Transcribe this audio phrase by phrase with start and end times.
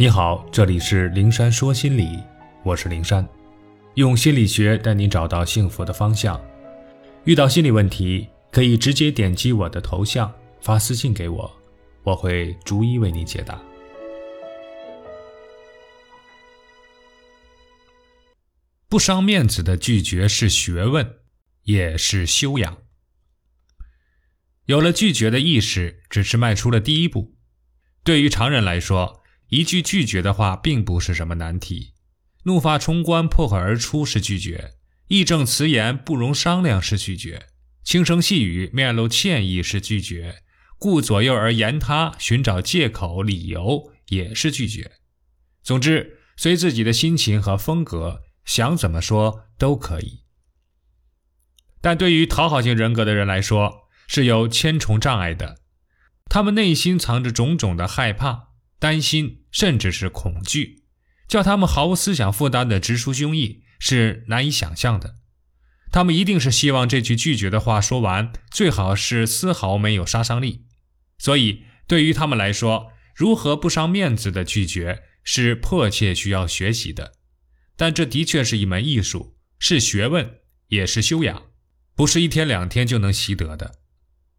[0.00, 2.22] 你好，这里是灵山说心理，
[2.62, 3.28] 我是灵山，
[3.94, 6.40] 用心理学带你找到幸福的方向。
[7.24, 11.52] 遇到心理问题，可以直接点击我的头像发私信给我，
[12.04, 13.60] 我会逐一为你解答。
[18.88, 21.16] 不伤面子的拒绝是学问，
[21.64, 22.78] 也是修养。
[24.66, 27.34] 有了拒绝的意识，只是迈出了第一步。
[28.04, 31.94] 对于常人来说，一句拒绝的话并不是什么难题，
[32.44, 34.72] 怒发冲冠、破口而出是拒绝；
[35.08, 37.46] 义正辞严、不容商量是拒绝；
[37.82, 40.42] 轻声细语、面露歉意是拒绝；
[40.78, 44.92] 顾左右而言他、寻找借口、理由也是拒绝。
[45.62, 50.20] 总之，随自己的心情和风格，想怎么说都可以。
[51.80, 55.60] 但对于讨好型人格的人来说，是有千重障碍的，
[56.28, 58.47] 他们内心藏着种种的害怕。
[58.78, 60.84] 担心甚至是恐惧，
[61.26, 65.16] 叫他们毫无思想负担的直抒胸臆是难以想象的。
[65.90, 70.66] 他们一定是希望这句拒绝的话说完，最好是丝毫没有杀伤力。
[71.18, 77.14] 所以，对于他们来说，如何不伤面子的拒绝是迫切需要学习的。
[77.76, 81.44] 但这的确是一门艺术，是学问，也是修养，
[81.96, 83.76] 不是一天两天就能习得的。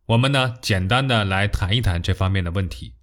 [0.06, 2.96] 我们呢，简单的来谈一谈这方面的问题。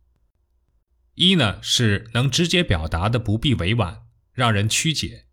[1.17, 5.25] 一呢是能直接表达的，不必委婉，让人曲解。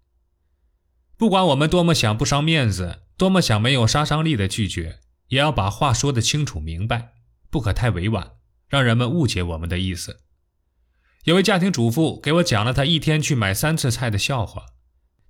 [1.18, 7.14] 不管我们多么想不伤面子，多么想没有杀伤力的拒绝，也要把话说得清楚明白，
[7.50, 8.32] 不可太委婉，
[8.68, 10.22] 让人们误解我们的意思。
[11.26, 14.66] 有位家庭主妇给我讲了她一天去买三次菜的笑话。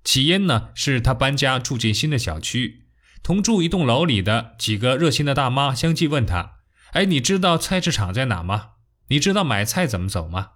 [0.04, 2.86] 起因呢是她搬家住进新的小区，
[3.22, 6.58] 同住一栋楼里的几个热心的大妈相继问她
[6.92, 8.70] ：“哎，你知道菜市场在哪吗？”
[9.08, 10.52] 你知道买菜怎么走吗？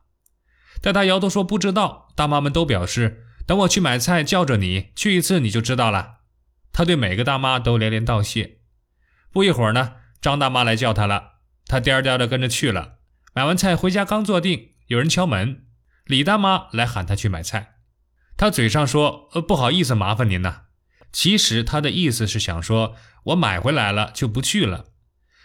[0.80, 2.08] 但他摇头说不知道。
[2.14, 6.18] 大妈们都表示，等我去买菜，叫着你去一次，你就知道了。
[6.72, 8.58] 他对每个大妈都连连道谢。
[9.32, 11.34] 不一会儿呢，张大妈来叫他了，
[11.66, 12.98] 他颠颠的跟着去了。
[13.34, 15.66] 买完菜回家刚坐定，有人敲门，
[16.04, 17.74] 李大妈来喊他去买菜。
[18.36, 20.62] 他嘴上说：“呃，不好意思，麻烦您呐。”
[21.12, 22.94] 其实他的意思是想说
[23.26, 24.86] ：“我买回来了就不去了。”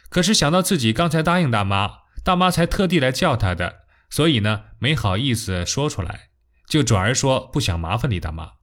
[0.10, 2.03] 可是想到自己刚才答应大妈。
[2.24, 6.30] 大妈才特地来叫他的，所以呢没好意思说出来，
[6.68, 8.54] 就转而说不想麻烦李大妈。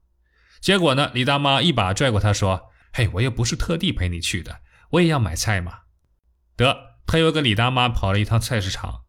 [0.60, 4.60] 结果呢，李大妈一把拽过他说：“嘿，我又不是特地陪你去的，
[4.90, 5.80] 我也要买菜嘛。”
[6.56, 9.04] 得，他又跟李大妈跑了一趟菜市场。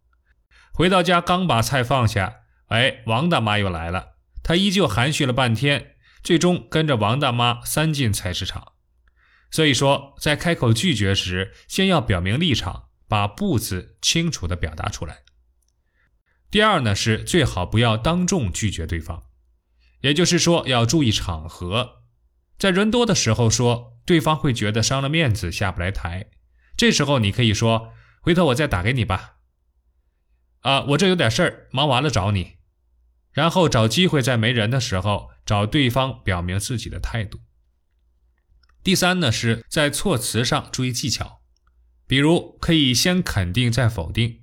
[0.73, 2.35] 回到家刚把菜放下，
[2.67, 4.13] 哎，王大妈又来了。
[4.43, 8.73] 他依旧含蓄了半天，最终跟着王大妈三进菜市场。
[9.51, 12.85] 所以说，在开口拒绝时，先要表明立场。
[13.11, 15.23] 把“不”字清楚地表达出来。
[16.49, 19.25] 第二呢，是最好不要当众拒绝对方，
[19.99, 22.03] 也就是说要注意场合，
[22.57, 26.29] 在人多的时候说，对方会觉得伤了面子，下不来台。
[26.77, 27.91] 这时候你可以说
[28.23, 29.39] ：“回头我再打给你吧。”
[30.61, 32.59] 啊，我这有点事儿，忙完了找你。
[33.33, 37.41] 然后找机会在没人的时候找对方表明自己的态度。
[38.81, 41.40] 第三呢，是在措辞上注意技巧。
[42.11, 44.41] 比如可以先肯定再否定，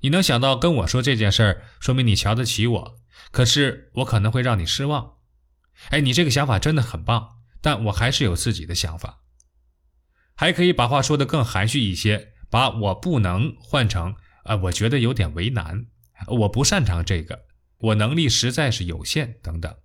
[0.00, 2.96] 你能想到跟我说这件事儿，说明你瞧得起我。
[3.30, 5.16] 可是我可能会让你失望。
[5.90, 9.18] 哎，你这个想法真的很棒，但我还是有自己的想法。
[10.34, 15.88] 还可以把话说得更含蓄一些，把我不能换成啊，我觉得有点为难，
[16.26, 17.44] 我不擅长这个，
[17.80, 19.76] 我能力实在是有限等等。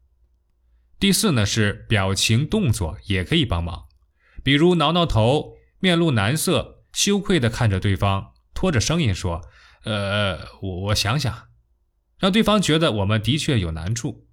[0.97, 3.89] 第四呢是表情动作也可以帮忙，
[4.41, 6.75] 比如挠挠头，面露难色。
[6.97, 9.47] 羞愧地看着对方，拖着声音说
[9.85, 11.49] ：“呃，我我想想。”
[12.17, 14.25] 让对方觉得我们的确有难处。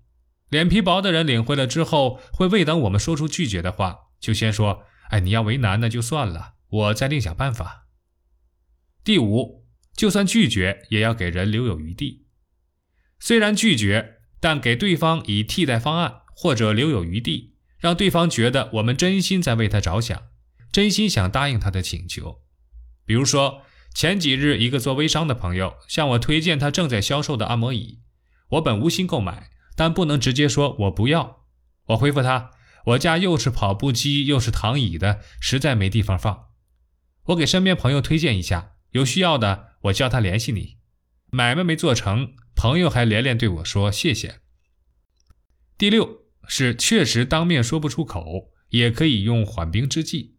[0.49, 7.87] 脸皮薄的人领会了之后，会未等我们说出拒绝的话，就先说：“哎，你要为难那就算了，我再另想办法。”
[9.05, 12.25] 第五，就算拒绝，也要给人留有余地。
[13.21, 20.23] 虽然拒绝，但给对方以替代方案或者留有余地，让对方觉得我们真心在为他着想，
[20.73, 22.41] 真心想答应他的请求。
[23.07, 23.63] 比如说，
[23.95, 28.01] 前几日一个做微商的朋友向我推荐他正在销售的按摩椅，
[28.51, 31.45] 我本无心购买，但不能直接说我不要。
[31.89, 32.51] 我回复他，
[32.87, 36.47] 我家又是跑步机又是躺椅的，实在没地方放。
[37.27, 40.79] 我给身边朋友推荐一下，有需要的我叫他联系你。
[41.31, 44.41] 买卖没做成，朋友还连连对我说谢谢。
[45.77, 50.37] 第六是确实当面说不出口，也可以用缓兵之计，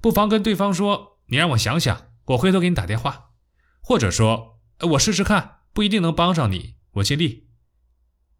[0.00, 1.15] 不妨跟对方说。
[1.26, 3.30] 你让我想想，我回头给你打电话，
[3.80, 4.60] 或者说，
[4.92, 7.48] 我试试看，不一定能帮上你，我尽力。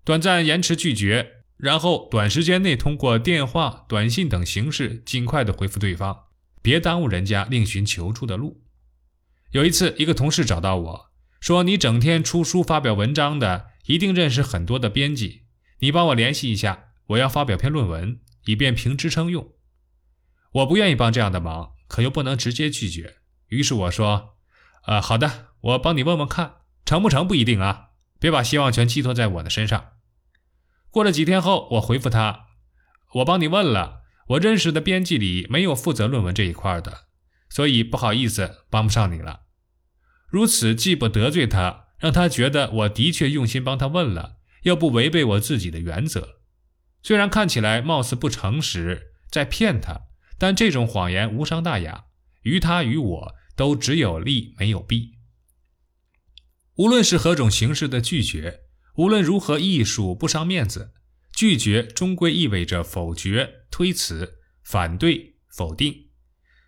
[0.05, 6.27] 短暂延迟拒绝，然后短时间内通过电话、短信等形式尽快的回复对方，
[6.63, 8.63] 别耽误人家另寻求助的路。
[9.51, 11.07] 有一次，一个同事找到我
[11.41, 15.43] 说：“你整天出书发表文章的，一定认识很多的编辑，
[15.79, 19.53] 你帮我联系一下，我要发表篇论文，以便评职称用。”
[20.53, 23.17] 我不愿意帮这样的忙，可又不能直接拒绝，
[23.49, 24.37] 于是我说
[24.87, 29.93] ：“呃，好的，我帮你问问看，成不成不一定啊，别把希望全寄托在我的身上。”
[30.91, 32.47] 过了几天后，我回复他
[33.17, 37.07] ：“我帮你问了，我认识的编辑里没有负责论文这一块的，
[37.49, 39.43] 所以不好意思，帮不上你了。”
[40.29, 46.41] 如此既不得罪他，让他觉得我的确用心帮他问了，又不违背我自己的原则。
[47.03, 50.06] 虽然看起来貌似不诚实，在骗他，
[50.39, 52.07] 但这种谎言无伤大雅，
[52.43, 55.19] 于他于我都只有利没有弊。
[56.77, 58.61] 无论是何种形式的拒绝，
[58.97, 60.93] 无论如何艺术不伤面子，
[61.33, 66.11] 拒绝终归意味着否决、推辞、反对、否定。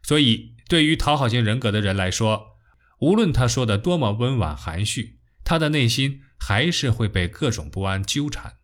[0.03, 2.57] 所以，对于讨好型人格的人来说，
[3.01, 8.57] 无论他说的多么温婉含蓄，他的内心还是会被各种不安纠缠。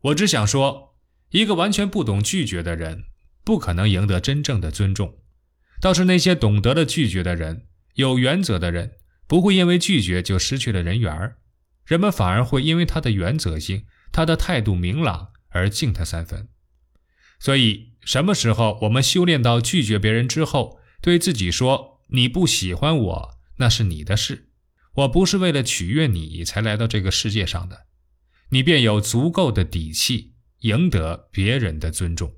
[0.00, 0.96] 我只想说，
[1.30, 3.04] 一个完全不懂拒绝的人，
[3.44, 5.18] 不可能赢得真正的尊重；
[5.80, 8.92] 倒是那些懂得了拒绝的人，有原则的人，
[9.26, 11.38] 不会因为拒绝就失去了人缘儿，
[11.84, 16.48] 人们反而会因为他的原则性、他的态度明朗而敬他三分。
[17.38, 22.00] 所以，什么时候我们修炼到拒绝别人之后，对自己说？
[22.12, 24.48] 你不喜欢我，那是你的事。
[24.94, 27.86] 我不是为了取悦你才来到这个世界上的，
[28.48, 32.34] 你便有足够的底气赢得别人的尊重。